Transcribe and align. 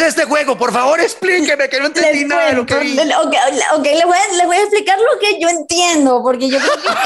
es 0.00 0.08
este 0.08 0.24
juego? 0.24 0.56
Por 0.56 0.72
favor, 0.72 1.00
explíqueme, 1.00 1.68
que 1.68 1.78
no 1.80 1.86
entendí 1.86 2.20
Les 2.20 2.28
nada 2.28 2.46
de 2.46 2.52
lo 2.54 2.66
que 2.66 2.76
vi. 2.78 2.98
Ok, 2.98 3.34
ok, 3.76 3.84
les, 3.84 4.04
voy 4.04 4.16
a, 4.16 4.36
les 4.36 4.46
voy 4.46 4.56
a 4.56 4.60
explicar 4.62 4.98
lo 4.98 5.18
que 5.18 5.40
yo 5.40 5.48
entiendo, 5.48 6.22
porque 6.22 6.48
yo 6.48 6.58
creo 6.58 6.72
que 6.82 6.88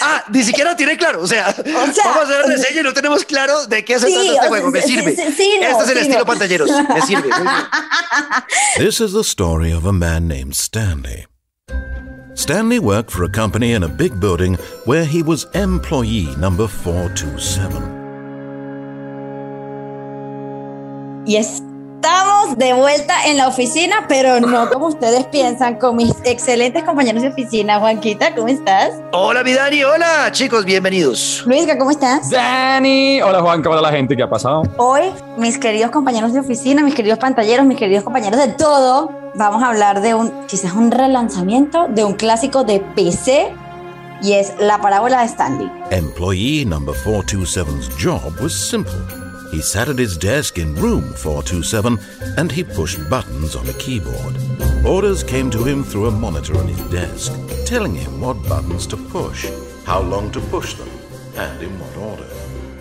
Ah, 0.00 0.24
ni 0.30 0.42
siquiera 0.42 0.76
tiene 0.76 0.96
claro. 0.96 1.20
O 1.22 1.26
sea, 1.26 1.52
sea, 1.52 1.64
vamos 1.74 1.98
a 1.98 2.22
hacer 2.22 2.40
la 2.40 2.46
reseña 2.46 2.80
y 2.80 2.84
no 2.84 2.92
tenemos 2.94 3.24
claro 3.24 3.66
de 3.66 3.84
qué 3.84 3.98
se 3.98 4.06
Sí, 4.06 4.12
trata 4.14 4.30
o 4.30 4.34
este 4.34 4.48
juego. 4.48 4.70
Me 4.70 4.82
sirve. 4.82 5.16
sí, 5.16 5.32
sí, 5.36 5.58
no, 5.60 5.66
este 5.68 5.82
es 5.84 5.88
el 5.90 5.94
sí, 5.96 6.00
estilo 6.02 6.18
no. 6.20 6.26
pantalleros. 6.26 6.70
Me 6.70 7.02
sirve. 7.02 7.30
This 8.78 9.00
is 9.00 9.12
the 9.12 9.24
story 9.24 9.72
of 9.72 9.84
a 9.86 9.92
man 9.92 10.28
named 10.28 10.54
Stanley. 10.54 11.26
Stanley 12.34 12.78
worked 12.78 13.10
for 13.10 13.24
a 13.24 13.30
company 13.30 13.72
in 13.72 13.82
a 13.82 13.88
big 13.88 14.20
building 14.20 14.56
where 14.84 15.04
he 15.04 15.22
was 15.22 15.46
employee 15.54 16.34
number 16.36 16.66
427. 16.68 17.95
Y 21.26 21.34
estamos 21.34 22.56
de 22.56 22.72
vuelta 22.72 23.26
en 23.26 23.36
la 23.36 23.48
oficina, 23.48 24.06
pero 24.08 24.38
no 24.40 24.70
como 24.70 24.86
ustedes 24.86 25.24
piensan, 25.32 25.74
con 25.76 25.96
mis 25.96 26.14
excelentes 26.24 26.84
compañeros 26.84 27.22
de 27.22 27.30
oficina. 27.30 27.80
Juanquita, 27.80 28.32
¿cómo 28.32 28.46
estás? 28.46 28.92
Hola, 29.10 29.42
mi 29.42 29.52
Dani. 29.52 29.82
Hola, 29.82 30.30
chicos, 30.30 30.64
bienvenidos. 30.64 31.42
Luisca, 31.44 31.76
¿cómo 31.76 31.90
estás? 31.90 32.30
Dani, 32.30 33.20
hola 33.22 33.42
Juan, 33.42 33.60
¿qué 33.60 33.68
la 33.68 33.90
gente? 33.90 34.16
¿Qué 34.16 34.22
ha 34.22 34.30
pasado? 34.30 34.62
Hoy, 34.76 35.02
mis 35.36 35.58
queridos 35.58 35.90
compañeros 35.90 36.32
de 36.32 36.38
oficina, 36.38 36.84
mis 36.84 36.94
queridos 36.94 37.18
pantalleros, 37.18 37.66
mis 37.66 37.76
queridos 37.76 38.04
compañeros 38.04 38.38
de 38.38 38.52
todo, 38.52 39.10
vamos 39.34 39.64
a 39.64 39.70
hablar 39.70 40.02
de 40.02 40.14
un, 40.14 40.46
quizás 40.46 40.74
un 40.74 40.92
relanzamiento 40.92 41.88
de 41.88 42.04
un 42.04 42.14
clásico 42.14 42.62
de 42.62 42.78
PC 42.94 43.52
y 44.22 44.34
es 44.34 44.52
La 44.60 44.80
parábola 44.80 45.22
de 45.22 45.26
Stanley. 45.26 45.72
Employee 45.90 46.64
number 46.64 46.94
427's 46.94 47.90
job 48.00 48.32
was 48.40 48.54
simple. 48.54 49.25
He 49.50 49.60
sat 49.62 49.88
at 49.88 49.98
his 49.98 50.16
desk 50.16 50.58
in 50.58 50.74
room 50.74 51.12
427 51.14 51.98
and 52.36 52.50
he 52.50 52.64
pushed 52.64 52.98
buttons 53.08 53.56
on 53.56 53.68
a 53.68 53.72
keyboard. 53.74 54.36
Orders 54.84 55.22
came 55.22 55.50
to 55.50 55.64
him 55.64 55.82
through 55.82 56.06
a 56.06 56.10
monitor 56.10 56.56
on 56.58 56.68
his 56.68 56.80
desk, 56.90 57.32
telling 57.64 57.94
him 57.94 58.20
what 58.20 58.42
buttons 58.48 58.86
to 58.88 58.96
push, 58.96 59.48
how 59.84 60.00
long 60.00 60.30
to 60.32 60.40
push 60.40 60.74
them, 60.74 60.88
and 61.36 61.62
in 61.62 61.78
what 61.78 61.96
order. 61.96 62.28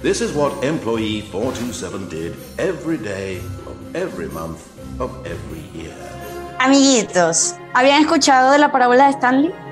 This 0.02 0.22
is 0.22 0.34
what 0.34 0.64
employee 0.64 1.22
427 1.22 2.10
did 2.10 2.36
every 2.60 2.98
day 2.98 3.38
of 3.66 3.96
every 3.96 4.28
month 4.28 4.62
of 5.00 5.12
every 5.26 5.62
year. 5.74 5.96
Amiguitos, 6.60 7.56
¿habían 7.74 8.02
escuchado 8.02 8.52
de 8.52 8.60
la 8.60 8.72
parábola 8.72 9.08
de 9.08 9.14
Stanley? 9.14 9.65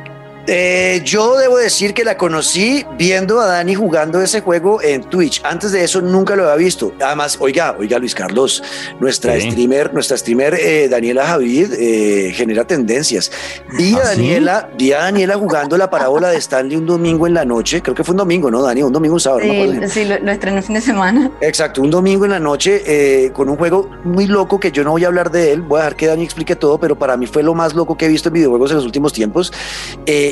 Eh, 0.47 1.01
yo 1.05 1.37
debo 1.37 1.57
decir 1.57 1.93
que 1.93 2.03
la 2.03 2.17
conocí 2.17 2.85
viendo 2.97 3.39
a 3.39 3.45
Dani 3.47 3.75
jugando 3.75 4.21
ese 4.21 4.41
juego 4.41 4.81
en 4.81 5.03
Twitch. 5.09 5.41
Antes 5.45 5.71
de 5.71 5.83
eso 5.83 6.01
nunca 6.01 6.35
lo 6.35 6.43
había 6.43 6.55
visto. 6.65 6.91
Además, 7.01 7.37
oiga, 7.39 7.75
oiga 7.79 7.97
Luis 7.97 8.13
Carlos, 8.13 8.61
nuestra 8.99 9.39
Sí. 9.39 9.51
streamer, 9.51 9.93
nuestra 9.93 10.17
streamer 10.17 10.53
eh, 10.55 10.89
Daniela 10.89 11.25
Javid 11.25 11.73
eh, 11.79 12.31
genera 12.35 12.65
tendencias. 12.65 13.31
Vi 13.77 13.93
a 13.93 13.97
¿Ah, 13.99 14.05
sí? 14.07 14.17
Daniela, 14.21 14.69
vi 14.77 14.91
a 14.91 14.99
Daniela 14.99 15.35
jugando 15.35 15.77
la 15.77 15.89
parábola 15.89 16.29
de 16.29 16.37
Stanley 16.37 16.75
un 16.77 16.85
domingo 16.85 17.25
en 17.25 17.33
la 17.35 17.45
noche. 17.45 17.81
Creo 17.81 17.95
que 17.95 18.03
fue 18.03 18.11
un 18.13 18.17
domingo, 18.17 18.51
¿no, 18.51 18.61
Dani? 18.61 18.83
Un 18.83 18.91
domingo, 18.91 19.13
un 19.15 19.21
sábado. 19.21 19.45
no 19.45 19.53
bien. 19.53 19.89
sí, 19.89 20.03
lo, 20.03 20.19
lo 20.19 20.31
estrenó 20.31 20.57
el 20.57 20.63
fin 20.63 20.75
de 20.75 20.81
semana. 20.81 21.31
Exacto, 21.39 21.81
un 21.81 21.89
domingo 21.89 22.25
en 22.25 22.31
la 22.31 22.39
noche 22.39 22.83
eh, 22.85 23.31
con 23.31 23.47
un 23.49 23.55
juego 23.55 23.89
muy 24.03 24.27
loco 24.27 24.59
que 24.59 24.71
yo 24.71 24.83
no 24.83 24.91
voy 24.91 25.05
a 25.05 25.07
hablar 25.07 25.31
de 25.31 25.53
él, 25.53 25.61
voy 25.61 25.77
a 25.79 25.83
dejar 25.83 25.95
que 25.95 26.07
Dani 26.07 26.23
explique 26.23 26.55
todo, 26.57 26.77
pero 26.79 26.97
para 26.99 27.15
mí 27.15 27.27
fue 27.27 27.43
lo 27.43 27.53
más 27.53 27.73
loco 27.73 27.97
que 27.97 28.05
he 28.05 28.09
visto 28.09 28.27
en 28.27 28.33
videojuegos 28.33 28.71
en 28.71 28.77
los 28.77 28.85
últimos 28.85 29.13
tiempos. 29.13 29.53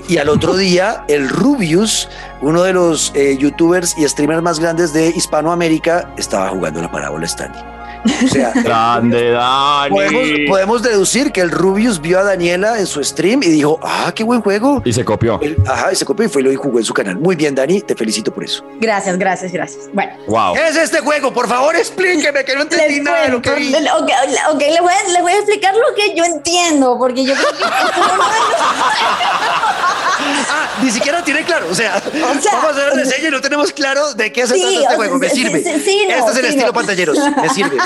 Y 0.08 0.18
al 0.18 0.30
otro 0.30 0.56
día, 0.56 1.06
el 1.08 1.30
Rubius, 1.30 2.10
uno 2.42 2.64
de 2.64 2.74
los 2.74 3.12
eh, 3.16 3.38
youtubers 3.38 3.98
y 3.98 4.08
streamers 4.08 4.42
más 4.42 4.60
grandes 4.60 4.94
de 4.94 5.10
Hispanoamérica, 5.10 6.14
estaba 6.18 6.50
jugando 6.50 6.82
la 6.82 6.92
parábola 6.92 7.26
Stanley. 7.26 7.81
O 8.04 8.28
sea, 8.28 8.52
Grande 8.56 9.32
Dani. 9.32 9.90
podemos, 9.90 10.28
podemos 10.48 10.82
deducir 10.82 11.32
que 11.32 11.42
el 11.42 11.52
Rubius 11.52 12.02
vio 12.02 12.20
a 12.20 12.24
Daniela 12.24 12.80
en 12.80 12.88
su 12.88 13.04
stream 13.04 13.44
y 13.44 13.48
dijo, 13.50 13.80
ah, 13.84 14.12
qué 14.16 14.24
buen 14.24 14.42
juego. 14.42 14.82
Y 14.86 14.94
se 14.94 15.06
copió. 15.06 15.40
Él- 15.42 15.58
ajá, 15.68 15.92
y 15.92 15.96
se 15.96 16.06
copió 16.06 16.26
y 16.26 16.30
fue 16.30 16.42
y 16.42 16.46
lo 16.46 16.60
jugó 16.62 16.80
en 16.80 16.86
su 16.86 16.94
canal. 16.94 17.18
Muy 17.18 17.36
bien, 17.36 17.54
Dani, 17.54 17.82
te 17.82 17.96
felicito 17.96 18.34
por 18.34 18.44
eso. 18.44 18.64
Gracias, 18.80 19.18
gracias, 19.20 19.52
gracias. 19.52 19.84
Bueno. 19.94 20.14
Wow. 20.28 20.54
¿Qué 20.56 20.68
es 20.68 20.76
este 20.78 21.00
juego? 21.00 21.32
Por 21.32 21.48
favor, 21.48 21.76
explíqueme, 21.76 22.44
que 22.44 22.56
no 22.56 22.64
entendí 22.64 22.96
Les 22.96 23.04
nada 23.04 23.22
de 23.24 23.30
lo 23.30 23.42
que 23.42 23.52
vi. 23.56 23.74
Ok, 23.74 24.10
ok, 24.54 24.60
les, 24.62 24.82
voy 24.82 24.94
a, 24.94 25.10
les 25.12 25.22
voy 25.22 25.32
a 25.34 25.38
explicar 25.38 25.74
lo 25.76 25.94
que 25.96 26.16
yo 26.16 26.24
entiendo, 26.26 26.98
porque 26.98 27.24
yo 27.24 27.34
creo 27.36 27.52
que 27.52 27.64
Ah, 30.50 30.80
ni 30.84 30.92
siquiera 30.92 31.24
tiene 31.24 31.44
claro. 31.44 31.68
O 31.70 31.76
sea, 31.76 32.00
sea, 32.02 32.12
vamos 32.22 32.46
a 32.46 32.70
hacer 32.70 32.88
la 32.90 33.04
reseña 33.04 33.28
y 33.28 33.32
no 33.32 33.42
tenemos 33.42 33.72
claro 33.72 34.14
de 34.14 34.32
qué 34.32 34.48
se 34.48 34.60
trata 34.60 34.80
este 34.82 34.96
juego. 34.96 35.18
Me 35.18 35.30
sirve. 35.30 35.64
sí, 35.64 35.80
sí, 35.84 36.04
no, 36.08 36.16
este 36.16 36.32
es 36.32 36.38
el 36.38 36.46
estilo 36.46 36.74
pantalleros. 36.74 37.18
Me 37.42 37.50
sirve. 37.50 37.78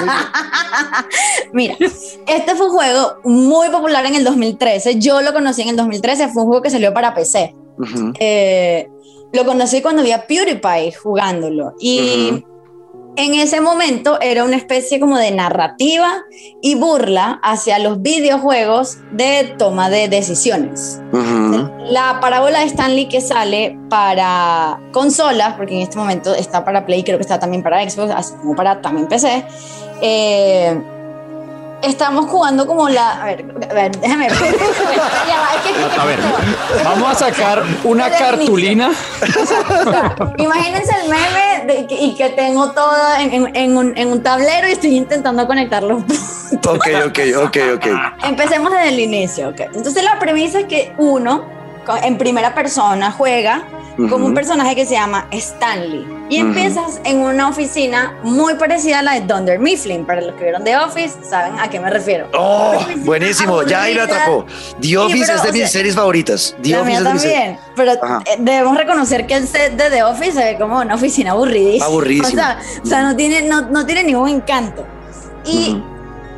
Mira, 1.53 1.75
este 1.79 2.56
fue 2.56 2.68
un 2.68 2.74
juego 2.74 3.18
muy 3.24 3.69
popular 3.69 4.06
en 4.06 4.16
el 4.16 4.24
2013. 4.24 5.00
Yo 5.00 5.22
lo 5.22 5.34
conocí 5.34 5.62
en 5.62 5.69
el 5.69 5.75
2013. 5.75 6.29
Fue 6.29 6.44
un 6.44 6.47
juego 6.47 6.62
que 6.62 6.69
salió 6.69 6.94
para 6.94 7.13
PC. 7.13 7.53
Ujú. 7.78 8.13
Eh, 8.19 8.88
lo 9.34 9.45
conocí 9.45 9.81
cuando 9.81 10.03
vi 10.03 10.12
a 10.12 10.25
PewDiePie 10.25 10.94
jugándolo. 10.94 11.74
Y 11.79 12.44
en 13.18 13.36
ese 13.36 13.62
momento 13.62 14.20
era 14.22 14.44
una 14.44 14.56
especie 14.56 15.00
como 15.00 15.18
de 15.18 15.31
narrativa 15.31 16.24
y 16.62 16.76
burla 16.76 17.40
hacia 17.44 17.80
los 17.80 18.02
videojuegos 18.02 18.98
de 19.12 19.56
toma 19.58 19.90
de 19.90 20.09
decisiones. 20.09 21.02
Ujú. 21.12 21.70
La 21.90 22.20
parábola 22.22 22.59
de 22.59 22.66
Stanley 22.66 23.08
que 23.08 23.22
sale 23.22 23.78
para 23.90 24.80
consolas, 24.92 25.54
porque 25.56 25.75
en 25.75 25.81
este 25.81 25.98
momento 25.98 26.34
está 26.34 26.66
para 26.66 26.86
Play, 26.86 27.04
creo 27.04 27.18
que 27.18 27.24
está 27.24 27.40
también 27.40 27.64
para 27.64 27.88
Xbox, 27.88 28.12
así 28.12 28.34
como 28.36 28.56
para 28.56 28.81
también 28.81 29.08
PC. 29.08 29.46
eh, 30.02 30.81
estamos 31.85 32.29
jugando 32.29 32.66
como 32.68 32.90
la. 32.90 33.22
A 33.22 33.25
ver, 33.25 33.46
a 33.69 33.73
ver 33.73 33.97
déjame 34.00 34.28
ver. 34.29 34.38
Ya 35.28 35.38
va, 35.40 35.47
es 35.56 35.62
que- 35.96 36.01
A 36.01 36.06
ver, 36.06 36.19
vamos 36.84 37.12
a 37.12 37.16
sacar 37.16 37.63
una 37.84 38.09
cartulina. 38.09 38.90
O 38.90 39.46
sea, 39.46 40.16
imagínense 40.38 40.91
el 41.03 41.09
meme 41.09 41.66
de 41.88 41.88
y 41.95 42.16
que 42.16 42.29
tengo 42.29 42.72
todo 42.72 42.95
en, 43.19 43.34
en- 43.34 43.56
en 43.56 43.78
un, 43.78 43.97
en 43.97 44.12
un 44.12 44.22
tablero 44.24 44.68
y 44.68 44.72
estoy 44.72 44.95
intentando 44.95 45.45
conectar 45.47 45.84
los 45.84 46.03
puntos. 46.03 46.47
Ok, 46.68 46.88
ok, 47.07 47.19
ok, 47.45 47.57
ok. 47.75 47.85
Empecemos 48.24 48.72
desde 48.72 48.90
el 48.90 49.00
inicio. 49.00 49.50
ok. 49.50 49.62
Entonces 49.74 50.03
la 50.03 50.19
premisa 50.19 50.59
es 50.59 50.66
que 50.66 50.94
uno 50.97 51.45
en 52.03 52.18
primera 52.18 52.53
persona 52.56 53.12
juega 53.12 53.63
como 53.97 54.16
Ujú. 54.17 54.25
un 54.25 54.33
personaje 54.33 54.75
que 54.75 54.85
se 54.85 54.94
llama 54.95 55.28
Stanley 55.31 56.06
y 56.29 56.38
empiezas 56.38 57.00
en 57.06 57.19
una 57.19 57.47
oficina 57.47 58.17
muy 58.23 58.56
parecida 58.56 59.00
a 59.00 59.01
la 59.03 59.13
de 59.13 59.22
Dunder 59.22 59.57
Mifflin. 59.59 60.06
Para 60.06 60.22
los 60.22 60.35
que 60.35 60.44
vieron 60.44 60.63
The 60.63 60.78
Office 60.78 61.16
saben 61.29 61.57
a 61.59 61.69
qué 61.69 61.79
me 61.79 61.89
refiero. 61.89 62.28
Oh, 62.38 62.75
buenísimo. 63.06 63.63
Ya 63.63 63.83
ahí 63.83 63.97
aburrida. 63.97 64.16
atrapó. 64.17 64.45
The 64.81 64.97
Office 64.97 65.25
pero, 65.25 65.38
es 65.38 65.44
de 65.44 65.51
mis 65.53 65.61
sea, 65.61 65.69
series 65.69 65.95
favoritas. 65.95 66.56
The 66.61 66.69
La 66.69 66.81
Office 66.81 66.89
mía 66.89 66.97
es 66.97 67.03
de 67.06 67.13
mis 67.13 67.22
también, 67.23 67.59
pero 67.75 67.91
Ajá. 68.01 68.22
eh, 68.25 68.35
debemos 68.39 68.78
reconocer 68.78 69.25
que 69.28 69.35
el 69.35 69.47
set 69.47 69.73
de 69.78 69.89
The 69.89 70.03
Office 70.03 70.31
se 70.33 70.44
ve 70.44 70.57
como 70.59 70.79
una 70.79 70.95
oficina 70.95 71.31
aburridísima. 71.31 71.85
Aburridísimo. 71.85 72.29
O 72.31 72.35
sea, 72.35 72.59
o 72.83 72.85
sea, 72.85 73.03
no, 73.03 73.16
tiene, 73.16 73.44
no, 73.44 73.62
no 73.62 73.85
tiene 73.85 74.03
ningún 74.03 74.29
encanto. 74.29 74.83
Y 75.45 75.69
Ujú. 75.73 75.83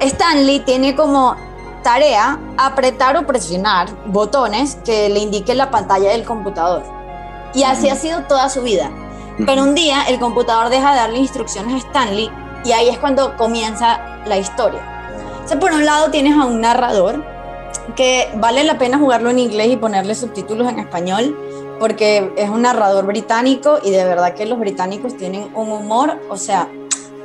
Stanley 0.02 0.60
tiene 0.60 0.96
como 0.96 1.36
tarea 1.84 2.38
apretar 2.58 3.16
o 3.18 3.26
presionar 3.26 3.88
botones 4.08 4.78
que 4.84 5.10
le 5.10 5.20
indiquen 5.20 5.58
la 5.58 5.72
pantalla 5.72 6.12
del 6.12 6.24
computador. 6.24 6.84
Y 7.54 7.64
así 7.64 7.90
ha 7.90 7.96
sido 7.96 8.24
toda 8.24 8.50
su 8.50 8.62
vida. 8.62 8.92
Pero 9.46 9.64
un 9.64 9.76
día 9.76 10.04
el 10.08 10.20
computador 10.20 10.70
deja 10.70 10.92
de 10.92 10.98
darle 10.98 11.20
instrucciones 11.20 11.76
a 11.76 11.88
Stanley 11.88 12.30
y 12.66 12.72
ahí 12.72 12.90
es 12.90 12.98
cuando 12.98 13.36
comienza 13.38 14.00
la 14.26 14.38
historia. 14.38 14.82
O 15.46 15.48
sea, 15.48 15.60
por 15.60 15.72
un 15.72 15.86
lado 15.86 16.10
tienes 16.12 16.36
a 16.36 16.46
un 16.46 16.60
narrador 16.60 17.24
que 17.96 18.30
vale 18.36 18.64
la 18.64 18.78
pena 18.78 18.98
jugarlo 18.98 19.30
en 19.30 19.40
inglés 19.40 19.68
y 19.72 19.78
ponerle 19.78 20.16
subtítulos 20.16 20.68
en 20.68 20.80
español 20.80 21.38
porque 21.80 22.34
es 22.36 22.50
un 22.50 22.64
narrador 22.64 23.06
británico 23.06 23.78
y 23.84 23.92
de 23.92 24.04
verdad 24.04 24.34
que 24.34 24.46
los 24.48 24.58
británicos 24.60 25.16
tienen 25.16 25.52
un 25.56 25.72
humor, 25.72 26.20
o 26.30 26.36
sea, 26.36 26.68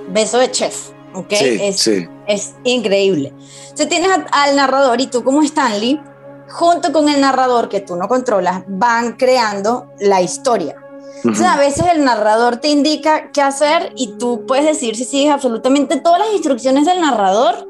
beso 0.09 0.37
de 0.39 0.51
chef, 0.51 0.91
¿ok? 1.15 1.33
Sí, 1.33 1.59
es, 1.63 1.81
sí. 1.81 2.09
es 2.27 2.55
increíble. 2.65 3.33
Entonces 3.63 3.89
tienes 3.89 4.11
a- 4.11 4.27
al 4.45 4.55
narrador 4.57 5.01
y 5.01 5.07
tú 5.07 5.25
como 5.25 5.41
Stanley, 5.43 5.99
junto 6.51 6.93
con 6.93 7.09
el 7.09 7.21
narrador 7.21 7.69
que 7.69 7.81
tú 7.81 7.97
no 7.97 8.09
controlas, 8.09 8.63
van 8.67 9.13
creando 9.13 9.93
la 10.01 10.21
historia. 10.21 10.77
Entonces, 11.17 11.47
a 11.47 11.57
veces 11.57 11.85
el 11.93 12.05
narrador 12.05 12.57
te 12.57 12.69
indica 12.69 13.31
qué 13.31 13.43
hacer 13.43 13.93
y 13.97 14.19
tú 14.19 14.45
puedes 14.47 14.65
decir 14.65 14.97
si 14.97 15.05
sigues 15.05 15.33
absolutamente 15.33 16.01
todas 16.01 16.19
las 16.19 16.33
instrucciones 16.33 16.85
del 16.85 17.01
narrador 17.01 17.69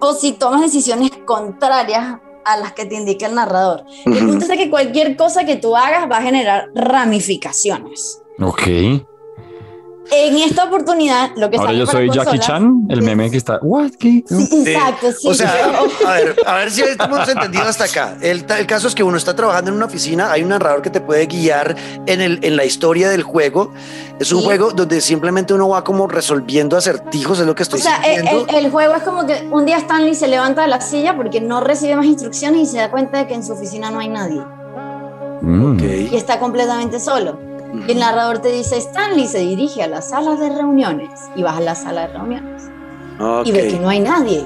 o 0.00 0.12
si 0.14 0.32
tomas 0.32 0.60
decisiones 0.60 1.10
contrarias 1.26 2.18
a 2.44 2.56
las 2.56 2.72
que 2.72 2.86
te 2.86 2.94
indica 2.94 3.26
el 3.26 3.34
narrador. 3.34 3.84
El 4.06 4.12
Ujú. 4.18 4.26
punto 4.28 4.44
es 4.46 4.58
que 4.58 4.70
cualquier 4.70 5.16
cosa 5.16 5.44
que 5.44 5.56
tú 5.56 5.76
hagas 5.76 6.08
va 6.10 6.18
a 6.18 6.22
generar 6.22 6.68
ramificaciones. 6.74 8.22
Ok. 8.40 8.62
En 10.10 10.36
esta 10.38 10.64
oportunidad, 10.64 11.30
lo 11.36 11.50
que 11.50 11.56
Ahora 11.58 11.68
sale 11.68 11.78
yo 11.80 11.86
para 11.86 11.98
soy 11.98 12.10
Jackie 12.10 12.38
Chan, 12.38 12.86
el 12.88 13.02
meme 13.02 13.30
que 13.30 13.36
está. 13.36 13.58
What? 13.60 13.90
¿Qué? 13.98 14.24
Sí, 14.26 14.64
exacto, 14.66 15.12
sí. 15.12 15.28
O 15.28 15.34
sea, 15.34 15.52
a 16.06 16.12
ver, 16.14 16.36
a 16.46 16.54
ver 16.56 16.70
si 16.70 16.80
estamos 16.82 17.28
entendidos 17.28 17.66
hasta 17.68 17.84
acá. 17.84 18.16
El, 18.22 18.46
caso 18.66 18.88
es 18.88 18.94
que 18.94 19.02
uno 19.02 19.16
está 19.18 19.36
trabajando 19.36 19.70
en 19.70 19.76
una 19.76 19.86
oficina, 19.86 20.32
hay 20.32 20.42
un 20.42 20.48
narrador 20.48 20.80
que 20.82 20.90
te 20.90 21.00
puede 21.00 21.26
guiar 21.26 21.76
en, 22.06 22.20
el, 22.20 22.38
en 22.42 22.56
la 22.56 22.64
historia 22.64 23.10
del 23.10 23.22
juego. 23.22 23.72
Es 24.18 24.32
un 24.32 24.38
Sí. 24.40 24.44
juego 24.46 24.70
donde 24.72 25.00
simplemente 25.00 25.52
uno 25.54 25.68
va 25.68 25.84
como 25.84 26.06
resolviendo 26.06 26.76
acertijos, 26.76 27.38
es 27.40 27.46
lo 27.46 27.54
que 27.54 27.62
O 27.62 27.64
estoy 27.64 27.80
sea, 27.80 27.96
el, 27.98 28.16
sintiendo. 28.22 28.46
el- 28.58 28.64
el 28.66 28.70
juego 28.70 28.94
es 28.94 29.02
como 29.02 29.26
que 29.26 29.46
un 29.50 29.66
día 29.66 29.76
Stanley 29.78 30.14
se 30.14 30.26
levanta 30.28 30.62
de 30.62 30.68
la 30.68 30.80
silla 30.80 31.16
porque 31.16 31.40
no 31.40 31.60
recibe 31.60 31.96
más 31.96 32.06
instrucciones 32.06 32.62
y 32.62 32.66
se 32.66 32.78
da 32.78 32.90
cuenta 32.90 33.18
de 33.18 33.26
que 33.26 33.34
en 33.34 33.44
su 33.44 33.52
oficina 33.52 33.90
no 33.90 34.00
hay 34.00 34.08
nadie 34.08 34.40
Mm. 35.40 35.74
Ok. 35.76 35.82
y 36.12 36.16
está 36.16 36.38
completamente 36.40 36.98
solo. 36.98 37.38
Y 37.86 37.92
el 37.92 37.98
narrador 37.98 38.38
te 38.38 38.50
dice, 38.52 38.76
Stanley 38.78 39.26
se 39.26 39.38
dirige 39.40 39.82
a 39.82 39.86
la 39.88 40.00
sala 40.02 40.36
de 40.36 40.48
reuniones 40.50 41.10
y 41.36 41.42
vas 41.42 41.56
a 41.56 41.60
la 41.60 41.74
sala 41.74 42.06
de 42.08 42.14
reuniones. 42.14 42.64
Y 43.48 43.52
ve 43.52 43.68
que 43.68 43.78
no 43.80 43.88
hay 43.88 44.00
nadie. 44.00 44.44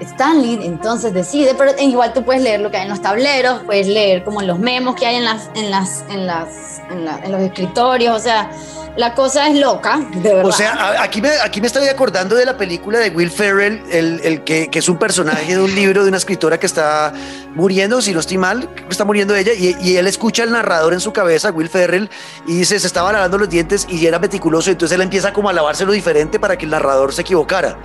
Stanley 0.00 0.58
entonces 0.64 1.12
decide, 1.14 1.54
pero 1.56 1.70
igual 1.80 2.12
tú 2.12 2.24
puedes 2.24 2.42
leer 2.42 2.60
lo 2.60 2.70
que 2.70 2.78
hay 2.78 2.82
en 2.84 2.88
los 2.90 3.00
tableros, 3.00 3.60
puedes 3.64 3.86
leer 3.86 4.24
como 4.24 4.42
los 4.42 4.58
memos 4.58 4.94
que 4.96 5.06
hay 5.06 5.16
en 5.16 5.24
las, 5.24 5.50
en 5.54 5.70
las, 5.70 6.04
en 6.10 6.26
las, 6.26 6.80
en, 6.90 7.04
la- 7.04 7.20
en 7.22 7.32
los 7.32 7.40
escritorios, 7.40 8.16
o 8.16 8.18
sea, 8.18 8.50
la 8.96 9.14
cosa 9.14 9.48
es 9.48 9.56
loca, 9.56 9.98
de 10.14 10.34
verdad. 10.34 10.44
O 10.46 10.52
sea, 10.52 11.02
aquí 11.02 11.20
me, 11.20 11.30
aquí 11.42 11.60
me 11.60 11.66
estoy 11.66 11.88
acordando 11.88 12.36
de 12.36 12.44
la 12.44 12.56
película 12.56 12.98
de 12.98 13.10
Will 13.10 13.30
Ferrell, 13.30 13.82
el, 13.90 14.20
el 14.22 14.44
que, 14.44 14.68
que 14.68 14.78
es 14.78 14.88
un 14.88 14.98
personaje 14.98 15.56
de 15.56 15.60
un 15.60 15.74
libro 15.74 16.02
de 16.02 16.08
una 16.08 16.16
escritora 16.18 16.58
que 16.58 16.66
está 16.66 17.12
muriendo, 17.54 18.00
si 18.02 18.12
no 18.12 18.20
estoy 18.20 18.38
mal, 18.38 18.68
está 18.88 19.04
muriendo 19.04 19.34
ella, 19.34 19.52
y, 19.52 19.76
y 19.80 19.96
él 19.96 20.06
escucha 20.06 20.42
al 20.42 20.52
narrador 20.52 20.92
en 20.92 21.00
su 21.00 21.12
cabeza, 21.12 21.50
Will 21.50 21.68
Ferrell, 21.68 22.08
y 22.46 22.54
dice, 22.58 22.78
se 22.78 22.86
estaba 22.86 23.12
lavando 23.12 23.38
los 23.38 23.48
dientes 23.48 23.86
y 23.88 24.06
era 24.06 24.18
meticuloso, 24.18 24.70
entonces 24.70 24.94
él 24.94 25.02
empieza 25.02 25.32
como 25.32 25.48
a 25.48 25.52
lavárselo 25.52 25.92
diferente 25.92 26.38
para 26.38 26.56
que 26.56 26.64
el 26.64 26.70
narrador 26.70 27.12
se 27.12 27.22
equivocara. 27.22 27.76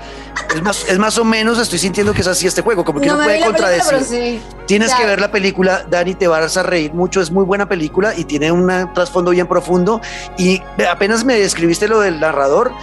Es 0.54 0.62
más, 0.62 0.86
es 0.88 0.98
más 0.98 1.18
o 1.18 1.26
menos, 1.26 1.60
estoy 1.60 1.80
sintiendo 1.80 2.14
que 2.14 2.22
es 2.22 2.28
así 2.28 2.48
este 2.48 2.62
juego, 2.62 2.84
como 2.86 3.00
que 3.00 3.08
no 3.08 3.18
no, 3.18 3.24
puede 3.24 3.40
película, 3.40 3.58
contradecir. 3.58 3.90
pero 3.90 4.06
sí. 4.06 4.42
Tienes 4.66 4.94
que 4.94 5.06
ver 5.06 5.20
la 5.20 5.32
película, 5.32 5.84
Dani, 5.90 6.14
te 6.14 6.28
vas 6.28 6.56
a 6.56 6.64
reír 6.64 6.94
mucho, 6.94 7.22
es 7.22 7.32
muy 7.32 7.44
buena 7.44 7.68
película 7.68 8.14
y 8.16 8.26
tiene 8.26 8.52
un 8.52 8.94
trasfondo 8.94 9.32
bien 9.32 9.48
profundo. 9.48 10.00
Y 10.38 10.62
apenas 11.00 11.24
me 11.24 11.40
describiste 11.40 11.88
lo 11.88 12.02
del 12.02 12.20
narrador, 12.20 12.74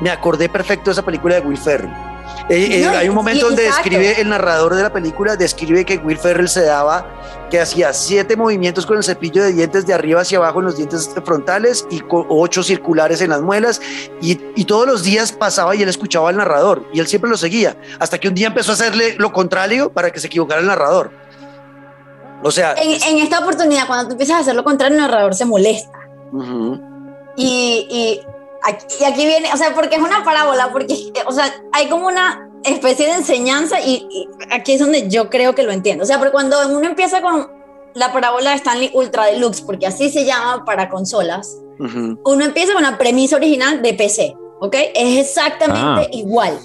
me 0.00 0.08
acordé 0.08 0.48
perfecto 0.48 0.86
de 0.86 0.92
esa 0.92 1.02
película 1.04 1.34
de 1.34 1.42
Will 1.42 1.58
Ferrell. 1.58 1.92
Eh, 2.48 2.80
eh, 2.80 2.82
No, 2.82 2.96
hay 2.96 3.06
un 3.10 3.14
momento 3.14 3.46
donde 3.48 3.66
exacto. 3.66 3.90
describe 3.90 4.18
el 4.18 4.30
narrador 4.30 4.74
de 4.74 4.82
la 4.82 4.90
película, 4.90 5.36
describe 5.36 5.84
que 5.84 5.98
Will 5.98 6.16
Ferrell 6.16 6.48
se 6.48 6.62
daba, 6.62 7.06
que 7.50 7.60
hacía 7.60 7.92
siete 7.92 8.34
movimientos 8.34 8.86
con 8.86 8.96
el 8.96 9.04
cepillo 9.04 9.42
de 9.42 9.52
dientes 9.52 9.86
de 9.86 9.92
arriba 9.92 10.22
hacia 10.22 10.38
abajo 10.38 10.60
en 10.60 10.64
los 10.66 10.78
dientes 10.78 11.10
frontales 11.22 11.86
y 11.90 12.02
ocho 12.10 12.62
circulares 12.62 13.20
en 13.20 13.28
las 13.28 13.42
muelas. 13.42 13.82
Y, 14.22 14.40
y 14.54 14.64
todos 14.64 14.86
los 14.86 15.02
días 15.02 15.32
pasaba 15.32 15.76
y 15.76 15.82
él 15.82 15.88
escuchaba 15.90 16.30
al 16.30 16.38
narrador 16.38 16.82
y 16.94 17.00
él 17.00 17.06
siempre 17.06 17.28
lo 17.28 17.36
seguía, 17.36 17.76
hasta 17.98 18.16
que 18.18 18.28
un 18.28 18.34
día 18.34 18.46
empezó 18.46 18.70
a 18.70 18.74
hacerle 18.74 19.16
lo 19.18 19.32
contrario 19.34 19.92
para 19.92 20.10
que 20.10 20.18
se 20.18 20.28
equivocara 20.28 20.62
el 20.62 20.66
narrador. 20.66 21.10
O 22.42 22.50
sea, 22.50 22.74
En, 22.82 23.02
en 23.02 23.18
esta 23.22 23.40
oportunidad, 23.40 23.86
cuando 23.86 24.06
tú 24.06 24.12
empiezas 24.12 24.36
a 24.36 24.40
hacer 24.40 24.54
lo 24.54 24.64
contrario, 24.64 24.96
el 24.96 25.02
narrador 25.02 25.34
se 25.34 25.44
molesta. 25.44 25.98
Y, 27.36 27.86
y, 27.90 28.20
aquí, 28.62 28.86
y 29.00 29.04
aquí 29.04 29.26
viene, 29.26 29.52
o 29.52 29.56
sea, 29.56 29.74
porque 29.74 29.96
es 29.96 30.02
una 30.02 30.24
parábola, 30.24 30.70
porque, 30.72 31.12
o 31.26 31.32
sea, 31.32 31.52
hay 31.72 31.88
como 31.88 32.06
una 32.06 32.50
especie 32.64 33.06
de 33.06 33.12
enseñanza 33.12 33.80
y, 33.80 34.06
y 34.10 34.28
aquí 34.50 34.72
es 34.72 34.80
donde 34.80 35.08
yo 35.08 35.30
creo 35.30 35.54
que 35.54 35.62
lo 35.62 35.72
entiendo. 35.72 36.04
O 36.04 36.06
sea, 36.06 36.18
porque 36.18 36.32
cuando 36.32 36.56
uno 36.68 36.86
empieza 36.86 37.20
con 37.22 37.48
la 37.94 38.12
parábola 38.12 38.50
de 38.50 38.56
Stanley 38.56 38.90
Ultra 38.94 39.26
Deluxe, 39.26 39.60
porque 39.62 39.86
así 39.86 40.10
se 40.10 40.24
llama 40.24 40.64
para 40.64 40.88
consolas, 40.88 41.56
ujú. 41.78 42.18
uno 42.24 42.44
empieza 42.44 42.72
con 42.72 42.82
la 42.82 42.98
premisa 42.98 43.36
original 43.36 43.82
de 43.82 43.94
PC, 43.94 44.34
¿ok? 44.60 44.74
Es 44.94 45.18
exactamente 45.28 46.02
Ah. 46.02 46.08
igual. 46.12 46.58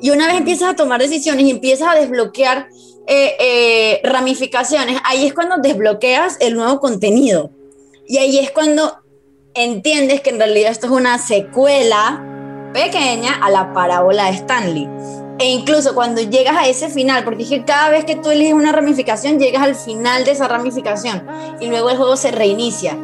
Y 0.00 0.10
una 0.10 0.26
vez 0.26 0.36
empiezas 0.36 0.70
a 0.70 0.76
tomar 0.76 1.00
decisiones 1.00 1.44
y 1.46 1.50
empiezas 1.50 1.88
a 1.88 1.94
desbloquear 1.98 2.68
eh, 3.08 3.36
eh, 3.38 4.00
ramificaciones, 4.04 5.00
ahí 5.04 5.26
es 5.26 5.32
cuando 5.32 5.56
desbloqueas 5.58 6.36
el 6.40 6.54
nuevo 6.54 6.80
contenido. 6.80 7.50
Y 8.06 8.18
ahí 8.18 8.38
es 8.38 8.50
cuando 8.50 8.98
entiendes 9.56 10.20
que 10.20 10.30
en 10.30 10.38
realidad 10.38 10.70
esto 10.70 10.86
es 10.86 10.92
una 10.92 11.18
secuela 11.18 12.22
pequeña 12.72 13.34
a 13.42 13.50
la 13.50 13.72
parábola 13.72 14.26
de 14.26 14.32
Stanley. 14.36 14.88
E 15.38 15.46
incluso 15.50 15.94
cuando 15.94 16.22
llegas 16.22 16.56
a 16.56 16.66
ese 16.66 16.88
final, 16.88 17.24
porque 17.24 17.42
es 17.42 17.48
que 17.50 17.64
cada 17.64 17.90
vez 17.90 18.04
que 18.04 18.16
tú 18.16 18.30
eliges 18.30 18.54
una 18.54 18.72
ramificación, 18.72 19.38
llegas 19.38 19.62
al 19.62 19.74
final 19.74 20.24
de 20.24 20.30
esa 20.32 20.48
ramificación 20.48 21.26
y 21.60 21.66
luego 21.66 21.90
el 21.90 21.96
juego 21.98 22.16
se 22.16 22.30
reinicia. 22.30 22.96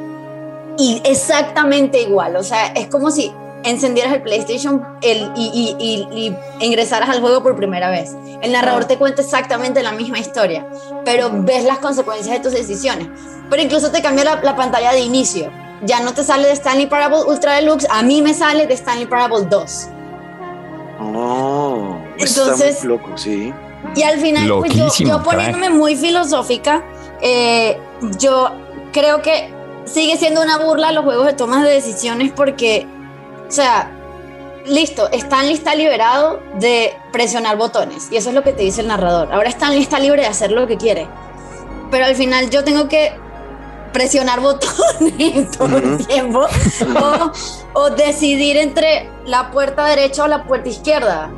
Y 0.78 1.02
exactamente 1.04 2.00
igual, 2.00 2.36
o 2.36 2.42
sea, 2.42 2.68
es 2.68 2.86
como 2.86 3.10
si 3.10 3.30
encendieras 3.64 4.12
el 4.14 4.22
PlayStation 4.22 4.82
el, 5.02 5.30
y, 5.36 5.76
y- 5.78 6.08
y- 6.16 6.18
y 6.60 6.66
ingresaras 6.66 7.10
al 7.10 7.20
juego 7.20 7.42
por 7.42 7.54
primera 7.54 7.90
vez. 7.90 8.10
El 8.40 8.52
narrador 8.52 8.86
te 8.86 8.96
cuenta 8.96 9.20
exactamente 9.22 9.82
la 9.82 9.92
misma 9.92 10.18
historia, 10.18 10.66
pero 11.04 11.30
ves 11.32 11.64
las 11.64 11.78
consecuencias 11.78 12.34
de 12.36 12.40
tus 12.42 12.52
decisiones. 12.52 13.06
Pero 13.50 13.62
incluso 13.62 13.90
te 13.90 14.00
cambia 14.02 14.24
la, 14.24 14.40
la 14.42 14.56
pantalla 14.56 14.92
de 14.92 15.00
inicio. 15.00 15.50
Ya 15.82 16.00
no 16.00 16.14
te 16.14 16.22
sale 16.22 16.46
de 16.46 16.52
Stanley 16.52 16.86
Parable 16.86 17.22
Ultra 17.26 17.54
Deluxe, 17.54 17.86
a 17.90 18.02
mí 18.02 18.22
me 18.22 18.34
sale 18.34 18.66
de 18.66 18.74
Stanley 18.74 19.06
Parable 19.06 19.46
2. 19.48 19.88
Oh, 21.00 21.96
está 22.16 22.42
Entonces- 22.42 22.78
muy 22.80 22.88
loco, 22.88 23.16
sí. 23.16 23.52
Y 23.96 24.02
al 24.02 24.18
final, 24.20 24.48
pues 24.60 24.74
yo, 24.74 24.88
yo 25.04 25.22
poniéndome 25.22 25.68
muy 25.70 25.96
filosófica, 25.96 26.84
eh, 27.20 27.78
yo 28.18 28.50
creo 28.92 29.22
que 29.22 29.52
sigue 29.84 30.16
siendo 30.16 30.40
una 30.40 30.58
burla 30.58 30.92
los 30.92 31.04
juegos 31.04 31.26
de 31.26 31.32
tomas 31.32 31.64
de 31.64 31.70
decisiones 31.70 32.32
porque, 32.34 32.86
o 33.48 33.50
sea, 33.50 33.90
listo, 34.66 35.08
Stanley 35.10 35.54
está 35.54 35.74
liberado 35.74 36.40
de 36.60 36.94
presionar 37.12 37.56
botones 37.56 38.08
y 38.12 38.16
eso 38.16 38.28
es 38.28 38.34
lo 38.36 38.44
que 38.44 38.52
te 38.52 38.62
dice 38.62 38.82
el 38.82 38.88
narrador. 38.88 39.32
Ahora 39.32 39.48
Stanley 39.48 39.82
está 39.82 39.98
libre 39.98 40.22
de 40.22 40.28
hacer 40.28 40.52
lo 40.52 40.66
que 40.68 40.76
quiere, 40.76 41.08
pero 41.90 42.04
al 42.04 42.14
final 42.14 42.48
yo 42.50 42.62
tengo 42.62 42.88
que 42.88 43.12
presionar 43.92 44.40
botones 44.40 45.50
todo 45.58 45.76
el 45.78 46.06
tiempo 46.06 46.46
o, 47.74 47.80
o 47.80 47.90
decidir 47.90 48.56
entre 48.56 49.08
la 49.26 49.50
puerta 49.50 49.84
derecha 49.86 50.24
o 50.24 50.26
la 50.28 50.44
puerta 50.44 50.68
izquierda. 50.68 51.30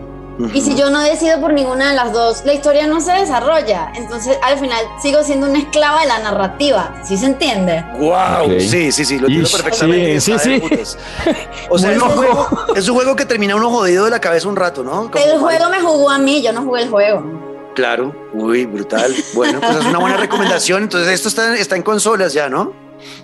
Y 0.53 0.63
si 0.63 0.75
yo 0.75 0.91
no 0.91 1.01
decido 1.01 1.41
por 1.41 1.53
ninguna 1.53 1.91
de 1.91 1.95
las 1.95 2.13
dos, 2.13 2.45
la 2.45 2.55
historia 2.55 2.89
no 2.89 3.01
se 3.01 3.13
desarrolla. 3.13 3.93
Entonces, 3.95 4.37
al 4.43 4.59
final, 4.59 4.85
sigo 5.01 5.23
siendo 5.23 5.47
una 5.49 5.61
esclava 5.61 6.01
de 6.01 6.09
la 6.09 6.19
narrativa. 6.19 6.93
¿Sí 7.05 7.17
se 7.17 7.27
entiende? 7.27 7.85
Wow, 8.01 8.59
sí, 8.59 8.91
sí, 8.91 9.05
sí, 9.05 9.21
lo 9.21 9.29
entiendo 9.29 9.49
perfectamente. 9.49 10.21
sí, 10.21 10.33
sí, 10.41 10.61
sí. 10.61 10.83
O 11.71 11.79
sea, 11.79 11.93
es 11.93 12.03
un, 12.03 12.09
juego, 12.11 12.49
es 12.75 12.89
un 12.89 12.97
juego 12.97 13.15
que 13.15 13.27
termina 13.27 13.55
uno 13.55 13.71
jodido 13.71 14.07
de 14.07 14.11
la 14.11 14.21
cabeza 14.21 14.49
un 14.49 14.57
rato, 14.57 14.83
¿no? 14.83 15.09
Como- 15.09 15.25
El 15.25 15.39
juego 15.39 15.71
me 15.71 15.81
jugó 15.81 16.11
a 16.11 16.19
mí, 16.19 16.43
yo 16.43 16.53
no 16.53 16.63
jugué 16.63 16.83
el 16.83 16.91
juego. 16.91 17.54
Claro, 17.75 18.15
uy, 18.33 18.67
brutal. 18.67 19.13
Bueno, 19.35 19.61
pues 19.61 19.77
es 19.77 19.87
una 19.87 19.99
buena 19.99 20.17
recomendación. 20.17 20.85
Entonces, 20.85 21.13
esto 21.13 21.29
está, 21.29 21.57
está 21.57 21.77
en 21.77 21.83
consolas 21.83 22.33
ya, 22.33 22.49
¿no? 22.49 22.73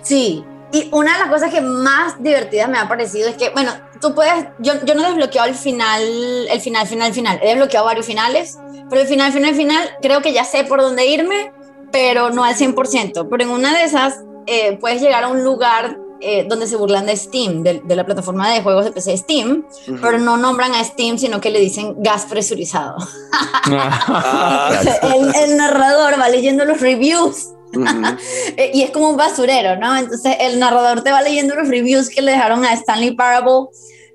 Sí. 0.01 0.43
Y 0.73 0.89
una 0.91 1.13
de 1.13 1.19
las 1.19 1.29
cosas 1.29 1.51
que 1.51 1.61
más 1.61 2.21
divertidas 2.21 2.69
me 2.69 2.77
ha 2.77 2.87
parecido 2.87 3.29
es 3.29 3.35
que, 3.35 3.49
bueno, 3.49 3.71
tú 3.99 4.15
puedes, 4.15 4.47
yo, 4.59 4.73
yo 4.85 4.95
no 4.95 5.03
he 5.03 5.07
desbloqueado 5.07 5.49
el 5.49 5.55
final, 5.55 6.01
el 6.49 6.61
final, 6.61 6.87
final, 6.87 7.13
final. 7.13 7.39
He 7.41 7.49
desbloqueado 7.49 7.85
varios 7.85 8.05
finales, 8.05 8.57
pero 8.89 9.01
el 9.01 9.07
final, 9.07 9.33
final, 9.33 9.53
final, 9.55 9.89
creo 10.01 10.21
que 10.21 10.31
ya 10.31 10.45
sé 10.45 10.63
por 10.63 10.81
dónde 10.81 11.05
irme, 11.05 11.51
pero 11.91 12.29
no 12.29 12.43
al 12.43 12.55
100%. 12.55 13.27
Pero 13.29 13.43
en 13.43 13.49
una 13.49 13.77
de 13.77 13.83
esas 13.83 14.21
eh, 14.47 14.77
puedes 14.79 15.01
llegar 15.01 15.25
a 15.25 15.27
un 15.27 15.43
lugar 15.43 15.97
eh, 16.21 16.45
donde 16.47 16.67
se 16.67 16.75
burlan 16.75 17.05
de 17.05 17.17
Steam, 17.17 17.63
de, 17.63 17.81
de 17.83 17.95
la 17.95 18.05
plataforma 18.05 18.49
de 18.51 18.61
juegos 18.61 18.85
de 18.85 18.91
PC 18.91 19.17
Steam, 19.17 19.65
Ujú. 19.87 19.97
pero 20.01 20.17
no 20.19 20.37
nombran 20.37 20.73
a 20.73 20.83
Steam, 20.83 21.17
sino 21.17 21.41
que 21.41 21.49
le 21.49 21.59
dicen 21.59 21.95
gas 21.97 22.25
presurizado. 22.29 22.95
Ah, 23.33 24.71
el, 25.15 25.35
el 25.35 25.57
narrador 25.57 26.19
va 26.19 26.29
leyendo 26.29 26.65
los 26.65 26.79
reviews 26.79 27.49
ujú. 27.73 27.85
eh, 28.57 28.71
y 28.73 28.83
es 28.83 28.91
como 28.91 29.09
un 29.09 29.17
basurero, 29.17 29.77
¿no? 29.77 29.97
Entonces 29.97 30.35
el 30.39 30.59
narrador 30.59 31.03
te 31.03 31.11
va 31.11 31.21
leyendo 31.21 31.55
los 31.55 31.67
reviews 31.67 32.09
que 32.09 32.21
le 32.21 32.31
dejaron 32.31 32.65
a 32.65 32.73
Stanley 32.73 33.11
Parable 33.15 33.69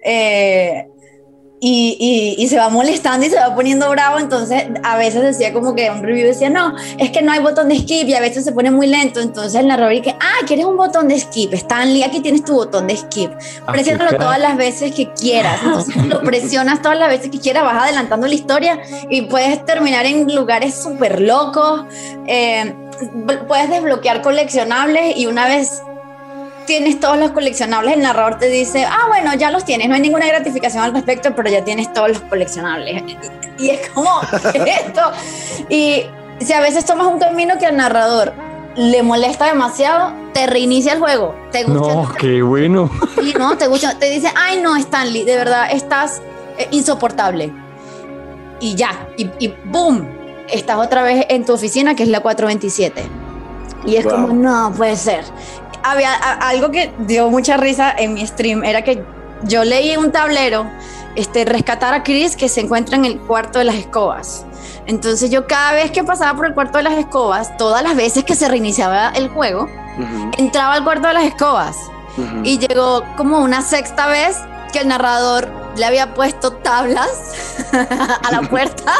eh, 0.04 0.86
y, 1.58 1.96
y- 2.38 2.42
y 2.42 2.48
se 2.48 2.58
va 2.58 2.68
molestando 2.68 3.26
y 3.26 3.30
se 3.30 3.36
va 3.36 3.54
poniendo 3.54 3.88
bravo. 3.90 4.18
Entonces 4.18 4.64
a 4.82 4.96
veces 4.96 5.22
decía 5.22 5.52
como 5.52 5.74
que 5.74 5.90
un 5.90 6.02
review 6.02 6.26
decía, 6.26 6.50
no, 6.50 6.74
es 6.98 7.10
que 7.10 7.22
no 7.22 7.32
hay 7.32 7.40
botón 7.40 7.68
de 7.68 7.78
skip 7.78 8.06
y 8.08 8.14
a 8.14 8.20
veces 8.20 8.44
se 8.44 8.52
pone 8.52 8.70
muy 8.70 8.86
lento. 8.86 9.20
Entonces 9.20 9.54
el 9.60 9.66
narrador 9.68 9.92
dice, 9.94 10.14
ah, 10.20 10.44
¿quieres 10.46 10.64
un 10.66 10.76
botón 10.76 11.08
de 11.08 11.18
skip? 11.18 11.52
Stanley, 11.54 12.02
aquí 12.02 12.20
tienes 12.20 12.44
tu 12.44 12.54
botón 12.54 12.86
de 12.86 12.96
skip. 12.96 13.30
Presiónalo 13.66 14.16
todas 14.18 14.38
las 14.38 14.56
veces 14.56 14.92
que 14.94 15.10
quieras. 15.12 15.60
Entonces 15.64 15.96
lo 16.06 16.20
presionas 16.22 16.82
todas 16.82 16.98
las 16.98 17.08
veces 17.08 17.30
que 17.30 17.40
quieras, 17.40 17.64
vas 17.64 17.82
adelantando 17.84 18.26
la 18.26 18.34
historia 18.34 18.78
y 19.08 19.22
puedes 19.22 19.64
terminar 19.64 20.04
en 20.06 20.34
lugares 20.34 20.74
súper 20.74 21.20
locos. 21.20 21.84
Eh, 22.26 22.74
puedes 23.48 23.70
desbloquear 23.70 24.22
coleccionables 24.22 25.16
y 25.16 25.26
una 25.26 25.46
vez 25.48 25.82
tienes 26.66 27.00
todos 27.00 27.16
los 27.18 27.30
coleccionables, 27.30 27.94
el 27.94 28.02
narrador 28.02 28.38
te 28.38 28.48
dice, 28.48 28.84
ah, 28.84 29.04
bueno, 29.08 29.32
ya 29.34 29.50
los 29.50 29.64
tienes, 29.64 29.88
no 29.88 29.94
hay 29.94 30.00
ninguna 30.00 30.26
gratificación 30.26 30.82
al 30.82 30.92
respecto, 30.92 31.34
pero 31.34 31.48
ya 31.48 31.64
tienes 31.64 31.92
todos 31.92 32.08
los 32.10 32.20
coleccionables. 32.22 33.02
Y, 33.58 33.64
y 33.64 33.70
es 33.70 33.88
como, 33.90 34.10
¿qué 34.52 34.58
es 34.58 34.80
esto? 34.86 35.00
Y 35.68 36.02
si 36.44 36.52
a 36.52 36.60
veces 36.60 36.84
tomas 36.84 37.06
un 37.06 37.18
camino 37.18 37.54
que 37.58 37.66
al 37.66 37.76
narrador 37.76 38.32
le 38.76 39.02
molesta 39.02 39.46
demasiado, 39.46 40.12
te 40.34 40.46
reinicia 40.46 40.92
el 40.92 40.98
juego. 40.98 41.34
Te 41.50 41.64
gusta. 41.64 41.94
No, 41.94 42.12
qué 42.18 42.42
bueno. 42.42 42.90
Sí, 43.22 43.32
no, 43.38 43.56
te 43.56 43.66
gusta. 43.66 43.98
Te 43.98 44.10
dice, 44.10 44.30
ay, 44.36 44.60
no, 44.60 44.76
Stanley, 44.76 45.24
de 45.24 45.34
verdad, 45.36 45.68
estás 45.72 46.20
eh, 46.58 46.68
insoportable. 46.70 47.50
Y 48.60 48.74
ya, 48.74 49.08
y, 49.16 49.30
y 49.38 49.54
boom, 49.64 50.06
estás 50.48 50.76
otra 50.78 51.02
vez 51.02 51.24
en 51.30 51.44
tu 51.46 51.54
oficina, 51.54 51.94
que 51.94 52.02
es 52.02 52.08
la 52.10 52.20
427. 52.20 53.02
Y 53.86 53.96
es 53.96 54.04
Wow. 54.04 54.12
como, 54.12 54.28
no 54.34 54.72
puede 54.76 54.96
ser. 54.96 55.24
Había 55.88 56.12
a- 56.14 56.48
algo 56.48 56.70
que 56.72 56.92
dio 56.98 57.30
mucha 57.30 57.56
risa 57.56 57.94
en 57.96 58.14
mi 58.14 58.26
stream, 58.26 58.64
era 58.64 58.82
que 58.82 59.04
yo 59.44 59.62
leí 59.64 59.90
en 59.90 60.00
un 60.00 60.10
tablero, 60.10 60.66
este, 61.14 61.44
rescatar 61.44 61.94
a 61.94 62.02
Chris 62.02 62.34
que 62.34 62.48
se 62.48 62.60
encuentra 62.60 62.96
en 62.96 63.04
el 63.04 63.20
cuarto 63.20 63.58
de 63.60 63.66
las 63.66 63.76
escobas. 63.76 64.44
Entonces 64.86 65.30
yo 65.30 65.46
cada 65.46 65.72
vez 65.72 65.90
que 65.92 66.02
pasaba 66.02 66.36
por 66.36 66.46
el 66.46 66.54
cuarto 66.54 66.78
de 66.78 66.84
las 66.84 66.94
escobas, 66.94 67.56
todas 67.56 67.82
las 67.82 67.94
veces 67.96 68.24
que 68.24 68.34
se 68.34 68.48
reiniciaba 68.48 69.10
el 69.14 69.28
juego, 69.28 69.68
entraba 70.38 70.74
al 70.74 70.84
cuarto 70.84 71.06
de 71.08 71.14
las 71.14 71.24
escobas. 71.24 71.76
Y 72.44 72.58
llegó 72.58 73.02
como 73.16 73.38
una 73.38 73.62
sexta 73.62 74.06
vez 74.08 74.36
que 74.72 74.80
el 74.80 74.88
narrador 74.88 75.48
le 75.76 75.84
había 75.84 76.14
puesto 76.14 76.52
tablas 76.52 77.08
a 77.72 78.30
la 78.32 78.42
puerta 78.48 78.92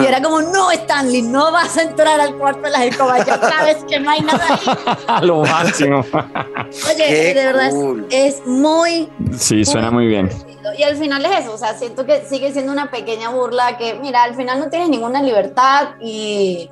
y 0.00 0.06
era 0.06 0.22
como, 0.22 0.40
no, 0.42 0.70
Stanley, 0.70 1.22
no 1.22 1.52
vas 1.52 1.76
a 1.76 1.82
entrar 1.82 2.20
al 2.20 2.36
cuarto 2.36 2.62
de 2.62 2.70
las 2.70 2.82
escobas, 2.82 3.24
ya 3.26 3.38
sabes 3.40 3.76
que 3.88 3.98
no 4.00 4.10
hay 4.10 4.20
nada 4.20 4.46
ahí. 4.48 5.20
Lo 5.26 5.42
máximo. 5.42 6.04
Oye, 6.12 7.06
Qué 7.08 7.34
de 7.34 7.46
verdad 7.46 7.66
es- 7.68 7.74
cool. 7.74 8.06
es, 8.10 8.46
muy... 8.46 9.08
Sí, 9.38 9.64
suena 9.64 9.90
muy 9.90 10.06
bien. 10.06 10.30
Y 10.78 10.82
al 10.82 10.96
final 10.96 11.24
es 11.26 11.40
eso, 11.40 11.52
o 11.54 11.58
sea, 11.58 11.76
siento 11.76 12.06
que 12.06 12.24
sigue 12.28 12.52
siendo 12.52 12.72
una 12.72 12.90
pequeña 12.90 13.28
burla 13.30 13.76
que, 13.76 13.94
mira, 13.94 14.22
al 14.22 14.34
final 14.34 14.58
no 14.60 14.70
tienes 14.70 14.88
ninguna 14.88 15.22
libertad 15.22 15.90
y... 16.00 16.70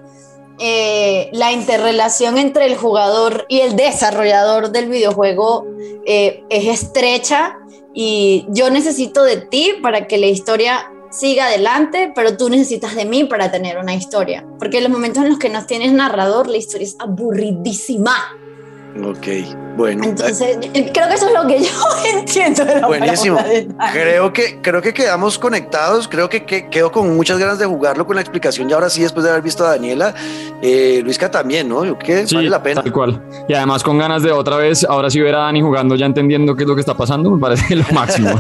eh, 0.59 1.29
la 1.33 1.51
interrelación 1.53 2.39
entre 2.39 2.67
el 2.67 2.77
jugador 2.77 3.47
y 3.49 3.61
el 3.61 3.75
desarrollador 3.77 4.71
del 4.71 4.89
videojuego 4.89 5.67
eh, 6.07 6.45
es 6.51 6.67
estrecha 6.83 7.59
y 7.95 8.47
yo 8.49 8.71
necesito 8.71 9.23
de 9.25 9.37
ti 9.37 9.75
para 9.83 10.07
que 10.07 10.19
la 10.19 10.27
historia 10.27 10.91
siga 11.11 11.47
adelante, 11.47 12.13
pero 12.15 12.37
tú 12.37 12.49
necesitas 12.49 12.95
de 12.97 13.05
mí 13.05 13.25
para 13.25 13.51
tener 13.51 13.79
una 13.79 13.95
historia. 13.95 14.45
Porque 14.59 14.79
en 14.79 14.85
los 14.85 14.93
momentos 14.93 15.23
en 15.23 15.31
los 15.31 15.39
que 15.39 15.51
no 15.51 15.65
tienes 15.67 15.93
narrador, 15.93 16.49
la 16.49 16.57
historia 16.57 16.87
es 16.87 16.97
aburridísima. 16.99 18.15
Ok, 19.05 19.27
bueno. 19.77 20.05
Entonces, 20.05 20.59
eh, 20.61 20.91
creo 20.93 21.09
que 21.09 21.15
eso 21.15 21.27
es 21.29 21.33
lo 21.35 21.47
que 21.47 21.61
yo 21.65 21.71
entiendo 22.19 22.65
de 22.65 22.81
la 22.81 22.87
Buenísimo. 22.87 23.39
Creo 23.93 24.33
que, 24.33 24.61
creo 24.61 24.83
que 24.83 24.93
quedamos 24.95 25.39
conectados, 25.39 26.09
creo 26.09 26.29
que, 26.29 26.45
que 26.45 26.69
quedo 26.69 26.91
con 26.93 27.15
muchas 27.17 27.39
ganas 27.39 27.59
de 27.59 27.67
jugarlo 27.67 28.07
con 28.07 28.17
la 28.17 28.23
explicación 28.23 28.69
y 28.69 28.73
ahora 28.73 28.91
sí, 28.91 29.03
después 29.03 29.25
de 29.25 29.31
haber 29.31 29.43
visto 29.43 29.65
a 29.67 29.71
Daniela, 29.71 30.15
eh, 30.63 31.01
Luisca 31.05 31.31
también, 31.31 31.69
¿no? 31.69 31.85
Yo 31.85 31.99
creo 31.99 32.23
que 32.23 32.27
Sí, 32.27 32.35
vale 32.35 32.51
la 32.51 32.63
pena. 32.63 32.83
tal 32.83 32.93
cual. 32.93 33.23
Y 33.49 33.55
además 33.55 33.83
con 33.83 33.99
ganas 33.99 34.23
de 34.23 34.31
otra 34.33 34.57
vez, 34.57 34.85
ahora 34.85 35.11
sí 35.11 35.21
ver 35.21 35.35
a 35.35 35.41
Dani 35.41 35.61
jugando 35.63 35.95
ya 35.95 36.07
entendiendo 36.07 36.55
qué 36.55 36.63
es 36.65 36.69
lo 36.69 36.75
que 36.75 36.81
está 36.81 36.95
pasando, 36.95 37.31
me 37.31 37.41
parece 37.41 37.75
lo 37.77 37.85
máximo. 37.93 38.31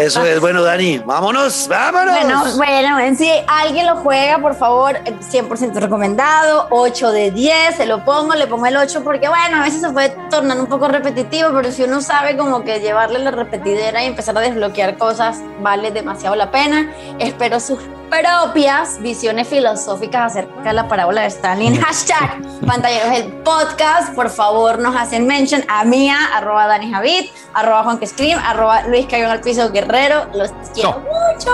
Eso 0.00 0.24
es, 0.24 0.40
bueno, 0.40 0.62
Dani, 0.62 0.98
vámonos, 0.98 1.68
vámonos. 1.68 2.56
Bueno, 2.56 2.94
bueno, 2.94 3.16
si 3.16 3.28
alguien 3.46 3.86
lo 3.86 3.96
juega, 3.96 4.38
por 4.38 4.54
favor, 4.54 4.96
eh, 5.04 5.14
100% 5.20 5.74
recomendado, 5.74 6.66
8 6.70 7.12
de 7.12 7.30
10, 7.30 7.76
se 7.76 7.86
lo 7.86 8.04
pongo, 8.04 8.34
le 8.34 8.46
pongo 8.46 8.66
el 8.66 8.76
8 8.76 9.01
porque, 9.02 9.28
bueno, 9.28 9.58
a 9.58 9.62
veces 9.62 9.80
se 9.80 9.90
puede 9.90 10.10
tornar 10.30 10.58
un 10.58 10.66
poco 10.66 10.88
repetitivo, 10.88 11.50
pero 11.54 11.70
si 11.70 11.82
uno 11.84 12.00
sabe 12.00 12.36
como 12.36 12.64
que 12.64 12.80
llevarle 12.80 13.18
la 13.18 13.30
repetidera 13.30 14.02
y 14.02 14.06
empezar 14.06 14.36
a 14.36 14.40
desbloquear 14.40 14.96
cosas 14.96 15.38
vale 15.60 15.90
demasiado 15.90 16.34
la 16.36 16.50
pena. 16.50 16.92
Espero 17.18 17.60
sus 17.60 17.78
propias 18.12 19.00
visiones 19.00 19.48
filosóficas 19.48 20.32
acerca 20.32 20.62
de 20.62 20.72
la 20.74 20.86
parábola 20.86 21.22
de 21.22 21.28
Stanley 21.28 21.68
en 21.68 21.80
hashtag 21.80 22.42
pantalleros 22.66 23.18
el 23.18 23.32
podcast. 23.42 24.14
Por 24.14 24.28
favor, 24.28 24.78
nos 24.78 24.94
hacen 24.94 25.26
mention 25.26 25.64
a 25.68 25.84
mía, 25.84 26.16
arroba 26.34 26.66
Dani 26.66 26.92
Javid, 26.92 27.30
arroba 27.54 27.84
Juan 27.84 27.98
que 27.98 28.06
Scream, 28.06 28.38
arroba 28.44 28.82
Luis 28.82 29.06
Cayón 29.06 29.30
al 29.30 29.40
piso 29.40 29.70
Guerrero. 29.70 30.26
Los 30.34 30.50
quiero 30.74 31.00
mucho. 31.00 31.50